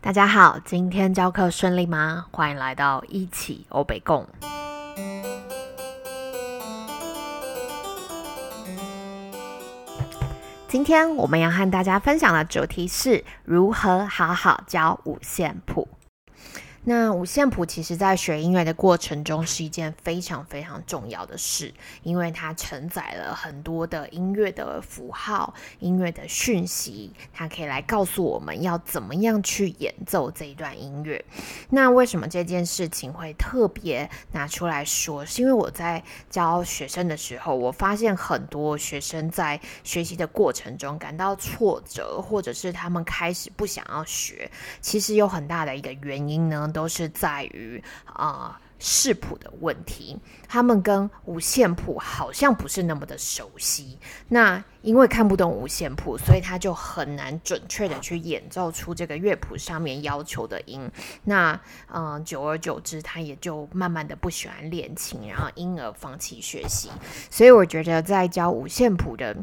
[0.00, 2.26] 大家好，今天教课顺利吗？
[2.30, 4.26] 欢迎来到一起欧北共。
[10.68, 15.88] 今天我们要和大家分享的主题是如何好好教五线谱。
[16.88, 21.74] 那五线谱其实，在学音乐的过程中是一件非常非常重要的事，
[22.04, 31.24] 因为它承载了很多的音乐的符号、音乐的讯息，它可以来告诉我们要怎么样去演奏这一段音乐。
[31.70, 35.26] 那为什么这件事情会特别拿出来说？
[35.26, 44.48] 是因为我在教学生的时候，我发现很多学生在学习的过程中感到挫折，或者是他们开始不想要学，
[44.80, 46.70] 其实有很大的一个原因呢。
[46.76, 50.14] 都是在于啊视谱的问题，
[50.46, 53.98] 他们跟五线谱好像不是那么的熟悉。
[54.28, 60.86] 那因为看不懂五线谱，所以他就很难准确的去演奏出这个乐谱上面要求的音。
[61.24, 61.58] 那
[61.90, 66.90] 嗯，久而久之，他也就慢慢的不喜欢练琴，然后因而放弃学习。
[67.30, 69.34] 所以我觉得在教五线谱的。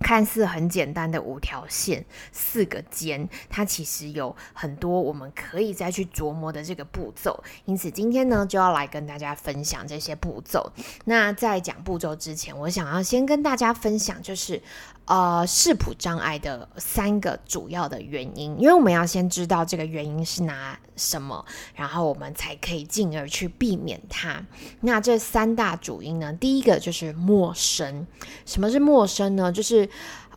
[0.00, 7.42] 看似很简单的五条线、四个尖，它其实有很多我们可以再去琢磨的这个步骤。
[7.66, 10.72] 因此，今天呢就要来跟大家分享这些步骤。
[11.04, 14.60] 那在讲步骤之前，我想要先跟大家分享，就是
[15.04, 24.44] 呃视谱障碍的三个主要的原因，因为我们要先知道这个原因是哪什么，然后我们才可以进而去避免它。
[24.80, 28.06] 那这三大主因呢，第一个就是陌生。
[28.46, 29.52] 什么是陌生呢？
[29.52, 29.88] 就是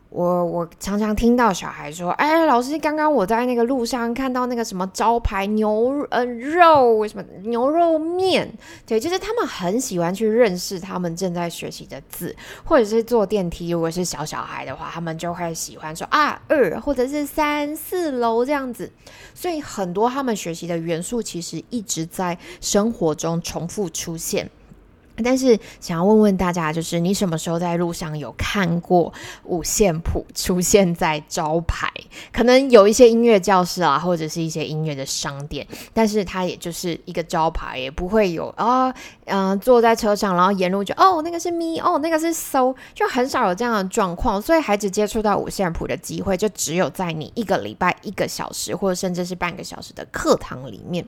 [0.10, 8.48] 我我常常听到小孩说：“哎，老师，刚刚我在那个路上看到那个什么招牌牛呃肉什么牛肉面。”
[8.86, 18.92] 对，就是他们很喜欢去认识他们正在学习的字，或者是坐电梯，如果是小小孩的话，他们就会喜欢说啊二或者是三四楼这样子。
[19.34, 24.48] 所以很多他们学习的元素其实一直在生活中重复出现。
[25.22, 29.14] 但是想要问问大家，就是你什么时候在路上有看过
[29.44, 31.88] 五线谱出现在招牌？
[32.32, 38.92] 可能有一些音乐教室啊，或者是一些音乐的商店，但是它也就是一个招牌，也不会有啊，
[39.26, 44.42] 嗯，坐在车上，然后沿路就哦，那个是咪，哦，那个是搜， 就很少有这样的状况。
[44.42, 51.06] 所以孩子接触到五线谱的机会，就只有在你一个礼拜一个小时，或者甚至是半个小时的课堂里面。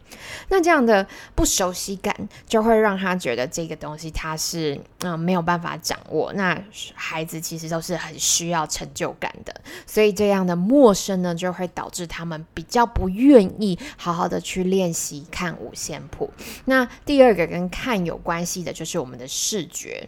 [0.49, 2.15] 那这样的不熟悉感，
[2.47, 3.94] 就会让他觉得这个东。
[3.95, 6.61] 东西他是嗯没有办法掌握，那
[6.94, 9.56] 孩子其实都是很需要成就感的，
[9.88, 16.29] 所以这样的陌生呢，就会导致他们比较不愿意好好的去练习看五线谱。
[16.66, 20.06] 那第二个跟看有关系的，就是我们的视觉。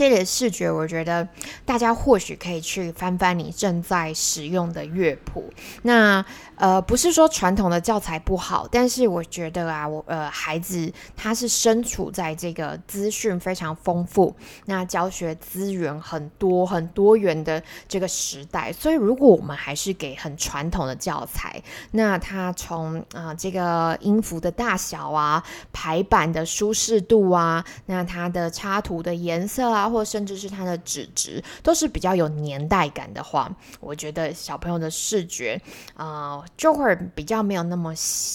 [0.00, 1.28] 这里的视觉，我觉得
[1.66, 5.52] 大家或许可以去翻翻你正在使用的乐谱。
[5.82, 6.24] 那
[6.56, 14.34] 呃，不是说传统的教材不好，但是我觉得啊，我呃，孩子他是身处在这个资讯非常丰富、
[14.64, 25.44] 那教学资源很多、很多元的这个时代，所以如果我们还是给很传统的教材，那他从啊这个音符的大小啊、
[25.74, 29.89] 排版的舒适度啊、那它的插图的颜色啊。
[29.90, 35.60] 或甚至是它的纸质都是比较有年代感的话，我觉得小朋友的视觉
[35.94, 37.92] 啊就会比较没有那么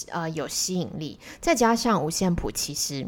[0.09, 1.19] 呃有吸引力。
[1.39, 3.07] 再加上五线谱，其实。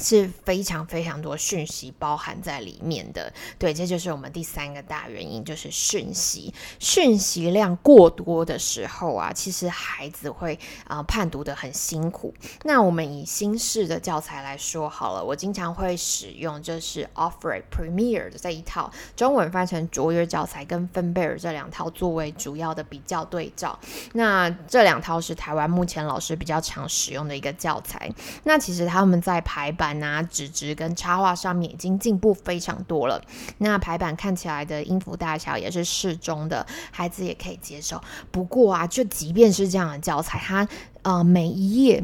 [0.00, 12.34] 是非常非常多讯息包含在里面的，对，这就是我们第三个大原因，就是讯息，讯息量过多的时候啊，其实孩子会啊判读的很辛苦。
[12.62, 23.78] 那我们以新式的教材来说好了，我经常会使用就是 Offer Premier 的这一套，中文翻成卓越教材跟芬贝尔这两套作为主要的比较对照。
[24.14, 28.10] 那这两套是台湾目前老师比较常使用的一个教材。
[28.44, 29.89] 那其实他们在排版。
[29.94, 33.22] 拿纸质跟插画上面已经进步非常多了，
[33.58, 38.00] 那排版看起来的音符大小也是适中的，孩子也可以接受。
[38.30, 40.68] 不过啊，就即便是这样的教材，它
[41.02, 42.02] 呃每一页。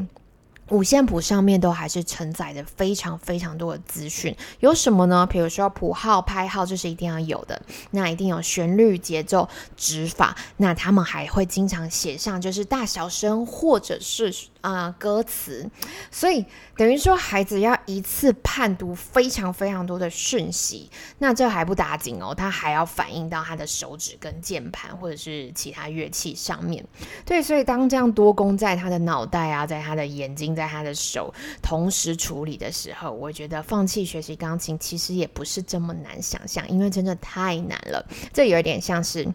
[0.69, 5.25] 五线谱上面都还是承载着非常非常多的资讯，有什么呢？
[5.25, 7.61] 比如说谱号、拍号，这是一定要有的。
[7.91, 9.47] 那一定有旋律、节奏、
[9.77, 10.35] 指法。
[10.57, 15.69] 那他们还会经常写上就是大小声或者是啊歌词。
[16.11, 16.45] 所以
[16.75, 20.89] 等于说孩子要一次判读非常非常多的讯息。
[21.19, 26.83] 那这还不打紧哦，他还要反映到他的手指跟键盘或者是其他乐器上面。
[27.23, 30.47] 对，所以当这样多功在他的脑袋啊，在他的眼睛。
[30.57, 31.31] 在他的手
[31.61, 38.03] 同时处理的时候，我觉得放弃学习钢琴其实也不是这么难想象，因为真的太难了。
[38.33, 39.27] 这有点像是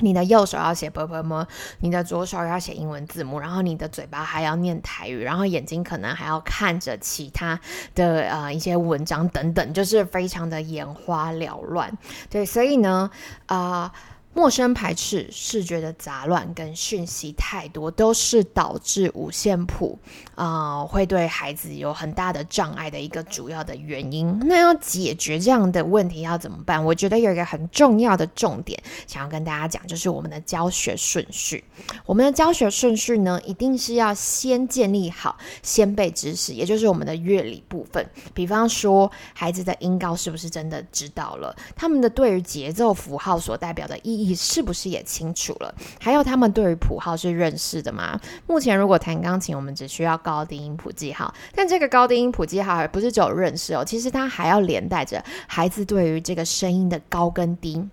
[0.00, 1.44] 你的右手要写 b b m，
[1.80, 7.58] 你的左手要写英文字母，然后你的嘴巴还要念台语，然后眼睛可能还要看着其他
[7.94, 11.90] 的呃一些文章等等，就是非常的眼花缭乱。
[12.28, 13.10] 对，所以呢，
[13.46, 13.92] 啊。
[14.36, 19.98] 陌生排斥、视觉的杂乱跟讯息太多，都是导致五线谱
[20.34, 24.38] 啊会对孩子有很大的障碍的一个主要的原因。
[24.44, 26.84] 那要解决这样的问题要怎么办？
[26.84, 31.64] 我觉得有一个很重要的重点，想要跟大家讲，就是我们的教学顺序。
[32.04, 38.06] 我们的教学顺序呢，一定是要先建立好先辈知识，也就是我们的乐理部分。
[38.34, 41.56] 比方说，孩子的音高是不是真的知道了？
[41.74, 44.25] 他们的对于节奏符号所代表的意义。
[44.26, 45.72] 你是不是也清楚了？
[46.00, 48.20] 还有他们对于谱号是认识的吗？
[48.48, 57.88] 目前如果弹钢琴，我们只需要高低音谱记号，但这个高低音谱记号不是只有认识哦，其实它还要连带着孩子对于这个声音的高跟低。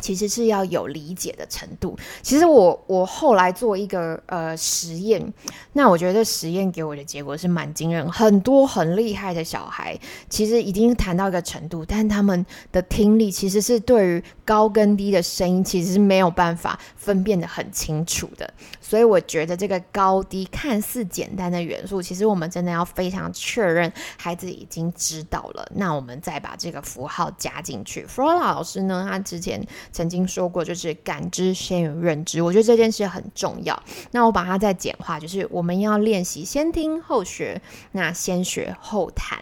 [0.00, 1.96] 其实是要有理解的程度。
[2.22, 5.32] 其实我我后来做一个呃实验，
[5.74, 8.10] 那我觉得实验给我的结果是蛮惊人。
[8.10, 9.98] 很多很厉害的小孩，
[10.28, 18.52] 其实已经谈到一个程度，但他们的听力其实是对于高跟低的声音，其实是没有办法分辨的很清楚的。
[18.80, 28.04] 所以我觉得这个高低看似简单的元素，其实我们真的要非常确认孩子已经知道了，那我们再把这个符号加进去。
[28.06, 29.60] 弗洛老师呢，他之前。
[29.92, 33.82] 曾经说过，就是感知先于认知，我觉得这件事很重要。
[34.10, 37.60] 那我把它再简化，就是我们要练习先听后学，
[37.92, 39.38] 那先学后弹。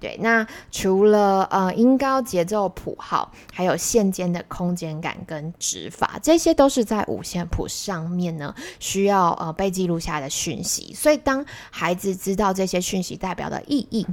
[0.00, 10.94] 对，那除了呃音高、节奏、谱号，还有线间的空间感跟指法，这些都是在五线谱上面呢需要呃被记录下的讯息。
[10.94, 14.06] 所以当孩子知道这些讯息代表的意义。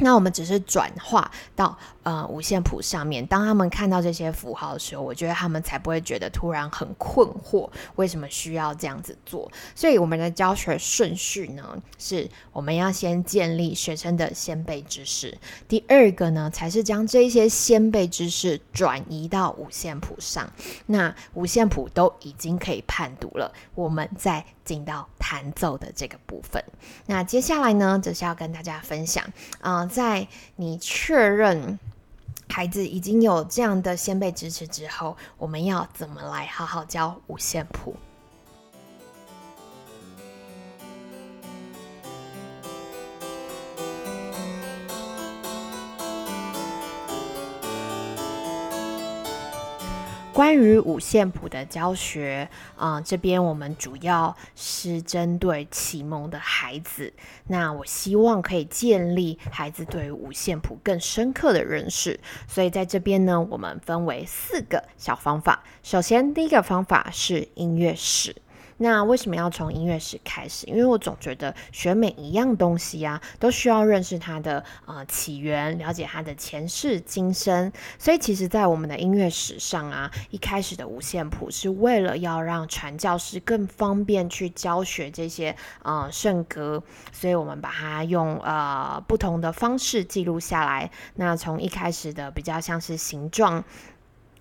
[0.00, 9.50] 那我们只是转化到呃五线谱上面，当他们看到这些符号的时候，我觉得他们才不会觉得突然很困惑，为什么需要这样子做？
[9.74, 15.36] 所以我们的教学顺序呢，是我们要先建立学生的先辈知识，
[15.68, 20.50] 第二个呢，才是将这些先辈知识转移到五线谱上。
[20.86, 26.64] 那五线谱都已经可以判读了，我们再进到弹奏的这个部分。
[27.06, 29.24] 那接下来呢，则是要跟大家分享
[29.60, 29.89] 啊。
[29.90, 30.26] 在
[30.56, 31.78] 你确认
[32.48, 37.94] 孩子已经有这样的先辈支持之后，我们要怎么来好好教五线谱？
[50.32, 57.12] 关于五线谱的教学，啊，这边我们主要是针对启蒙的孩子。
[57.48, 65.62] 那我希望可以建立孩子对于五线谱更深刻的认识，所以在这边呢，我们分为四个小方法。
[65.82, 68.34] 首先，第一个方法是音乐史。
[68.82, 70.66] 那为什么要从音乐史开始？
[70.66, 77.70] 因为我总觉得学每一样东西啊，都需要认识它的呃起源，了解它的前世今生。
[77.98, 86.82] 所以其实，在我们的音乐史上啊，一开始的五线谱是为了要让传教士更方便去教学这些呃圣歌，
[87.12, 90.90] 所以我们把它用呃不同的方式记录下来。
[91.16, 93.62] 那从一开始的比较像是形状。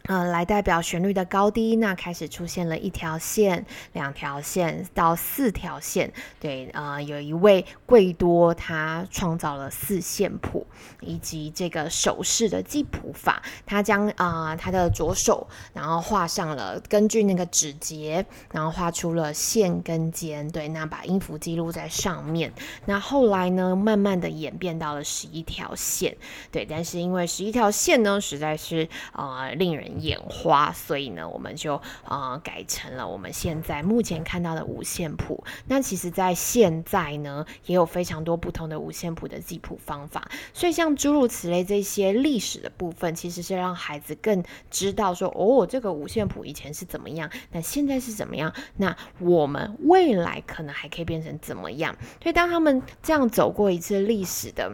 [0.06, 3.64] 呃，来代表旋律的高低，那开始出现了一条线、
[3.94, 6.12] 两条线到四条线。
[6.40, 10.66] 对，呃，有一位贵多，他创造了四线谱
[11.02, 13.44] 以及这个手势的记谱法。
[13.68, 20.50] 他将啊他的左手，然后画上了根据那个指节，然后画出了线跟尖。
[20.50, 22.52] 对，那把音符记录在上面。
[22.86, 26.18] 那后来呢，慢慢的演变到了十一条线。
[26.52, 29.89] 对，但是因为十一条线呢，实在是呃令人。
[30.00, 35.44] 眼花，所以呢，我们就呃改成了我们现在目前看到的五线谱。
[35.68, 40.30] 那其实，在现在呢，也有非常多不同的五线谱的记谱方法。
[40.54, 51.96] 所以，像诸如此类这些历史的部分，其实是让孩子更知道说，哦，这个五线谱以前是怎么样，那现在是怎么样，那我们未来可能还可以变成怎么样。
[52.22, 54.72] 所以，当他们这样走过一次历史的。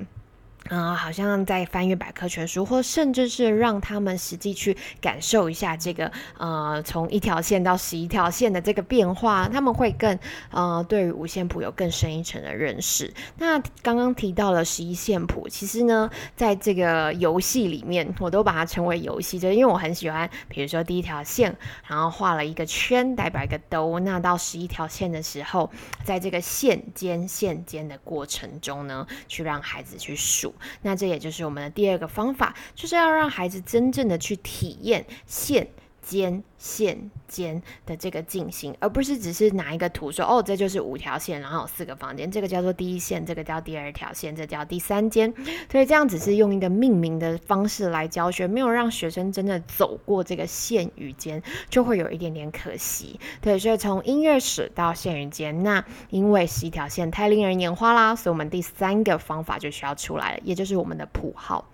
[0.70, 10.18] 啊，好像在翻阅百科全书，或甚至是让他们实际去感受一下这个呃，从一条线到十一条线的这个变化，他们会更
[10.50, 13.14] 呃，对于五线谱有更深一层的认识。
[13.38, 21.56] 那刚刚提到了十一线谱，其实呢，在这个游戏里面，我都把它称为游戏，就是因为我很喜欢，比如说第一条线，
[21.88, 24.00] 然后画了一个圈，代表一个兜。
[24.00, 25.70] 那到十一条线的时候，
[26.04, 30.55] 在这个线间线间的过程中呢，去让孩子去数。
[30.82, 35.68] 那这也就是我们的第二个方法，就是要让孩子真正的去体验线
[36.08, 45.34] 间线间的这个进行，而不是只是拿一个图说哦，这就是五条线，然后有四个房间，这个叫做第一线，这个叫第二条线，这叫第三间。
[45.72, 53.20] 所以这样只是用一个命名的方式来教学，没有让学生真的走过这个线与间，就会有一点点可惜。
[53.42, 61.66] 对，所以从音乐史到线与间，那因为是一条线太令人眼花啦，所以我们第三个方法就需要出来了，也就是我们的谱号。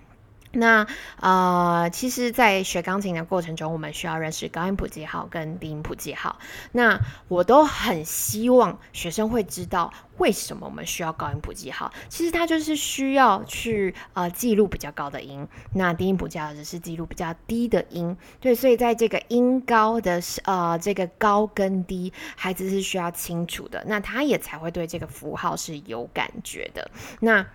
[0.52, 0.86] 那
[1.20, 6.38] 呃，其实，在学钢琴的过程中，我们需要认识高音谱记号跟低音谱记号。
[6.72, 11.92] 那我都很希望学生会知道为什么我们需要高音谱记号。
[12.10, 18.16] 其实它就是需要去呃记录比较高的音，那低音谱记号只是记录比较低的音。
[18.40, 26.92] 对，所以在这个音高的呃这个高跟低，孩子是需要清楚的，那他也才会对这个符号是有感觉的。
[27.20, 27.46] 那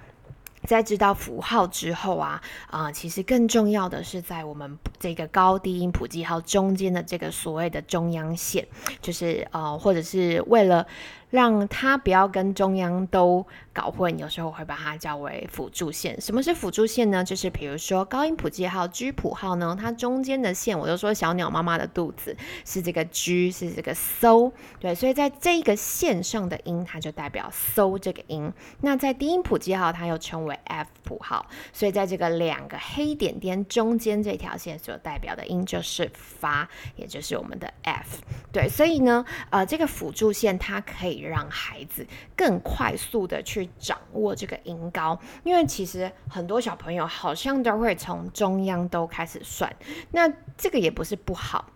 [0.67, 8.67] 在知道符号之后啊，啊，其实更重要的是在我们这个高低音谱记号中间的这个所谓的中央线，
[9.01, 10.87] 就是呃，或者是为了。
[11.29, 16.19] 让它不要跟中央都搞混，有时候会把它叫为辅助线。
[16.21, 17.23] 什么是辅助线呢？
[17.23, 22.35] 就是比如说高音谱记号 G 谱号呢，它中间的线，我就说小鸟妈妈的肚子
[22.65, 28.53] 是这个 G，是这个 So，对，所以在这个线上的音，它就代表 So 这个音。
[28.83, 38.23] 那在低音谱记号，它又称为 F 谱号，所以在这个两个黑点点中间这条线就代表的音就是发，也就是我们的 F。
[38.51, 41.17] 对，所以呢，呃，这个辅助线它可以。
[41.27, 49.75] 让孩子更快速的去掌握这个音高，因为其实很多小朋友好像都会从中央都开始算，
[50.13, 51.69] 那这个也不是不好。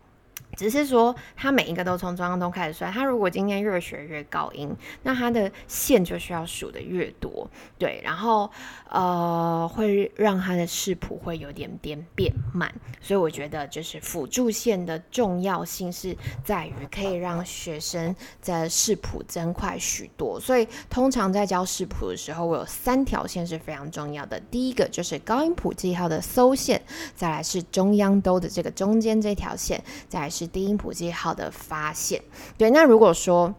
[0.56, 2.92] 只是说，他每一个都从中央都开始算。
[2.92, 4.68] 他如果今天越学越高音，
[5.02, 8.50] 那他的线就需要数的越多，对，然后
[8.90, 12.70] 呃，会让他的视谱会有点点变慢。
[13.00, 16.14] 所以我觉得，就是辅助线的重要性是
[16.44, 20.38] 在于可以让学生在视谱增快许多。
[20.38, 24.38] 所以通常在教视谱的时候，我有三条线是非常重要的。
[24.50, 26.82] 第一个就是高音谱记号的搜线，
[27.14, 30.39] 再来是中央兜的这个中间这条线，再来是。
[30.40, 32.22] 是低音谱记号的发现，
[32.56, 32.70] 对。
[32.70, 33.54] 那如果说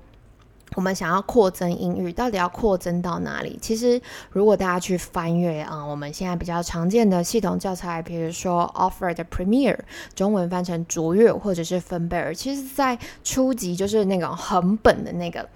[0.76, 3.60] 我们想要扩增音域，到底要扩增到哪里？
[3.62, 9.78] 其实，如果大家去翻阅啊，我们现在比较常见的系统教材，比如说 Offer 的 Premier，
[10.16, 15.48] 中文翻成卓越或者是分贝尔，其实，在初级就是那种很本的那个，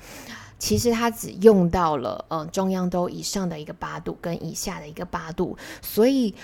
[0.59, 6.35] 其实它只用到了呃中央都以上的一个八度跟以下的一个八度，所以。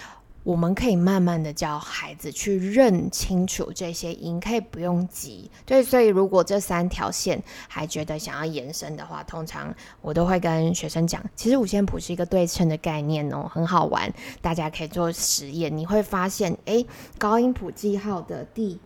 [0.44, 5.50] 我们可以慢慢的教孩子去认清楚这些音，可以不用急。
[5.66, 16.86] 对，所以如果这三条线还觉得想要延伸的话，通常我都会跟学生讲，其实五线谱是一个对称的概念哦，很好玩，大家可以做实验，你会发现，诶，
[17.20, 18.80] 高音谱记号的第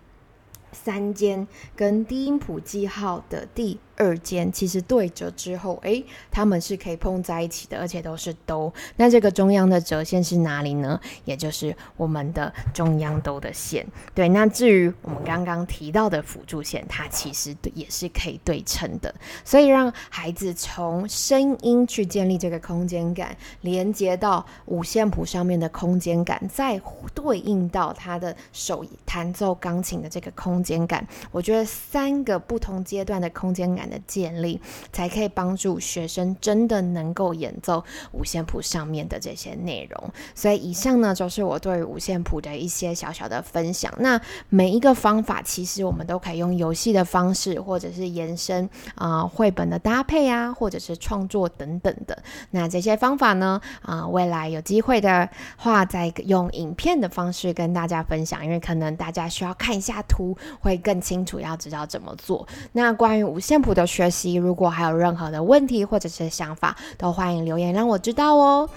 [0.74, 3.80] 三间跟低音谱记号的第。
[3.98, 8.74] 二间其实对折之后，哎，它们是可以碰在一起的，而且都是兜。
[8.98, 11.00] 那这个中央的折线是哪里呢？
[11.24, 13.86] 也就是我们的中央兜的线。
[14.14, 19.14] 对，那至于我们刚刚提到的辅助线，它其实也是可以对称的。
[19.44, 26.82] 所以让孩子从声音去建立这个空间感，连接到五线谱上面的空间感，再
[27.14, 31.08] 对应到他的手弹奏钢琴的这个空间感。
[31.32, 33.85] 我觉得三个不同阶段的空间感。
[33.90, 34.60] 的建立，
[34.92, 40.12] 才可以帮助学生真的能够演奏五线谱上面的这些内容。
[40.34, 43.94] 所以以上呢，就是我对五线谱的一些小小的分享。
[44.00, 52.18] 那每一个方法，其实我们都可以用游戏的方式，或者是延伸啊，绘本的搭配啊，或者是创作等等的。
[52.50, 62.48] 那这些方法呢，啊，未来有机会的话，再用影片的方式跟大家分享，因为可能大家需要看一下图，会更清楚，要知道怎么做。
[62.72, 63.75] 那关于五线谱。
[63.76, 68.68] 的学习，如果还有任何的问题或者是想法，都欢迎留言让我知道哦。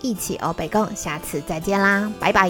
[0.00, 2.48] 一起欧北共，下次再见啦，拜拜。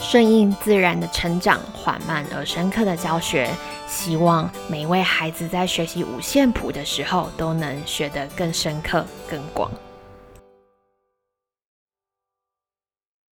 [0.00, 3.50] 顺应自然的成长，缓慢而深刻的教学，
[3.86, 9.70] 希望每位孩子在学习五线谱的时候，都能学得更深刻、更广。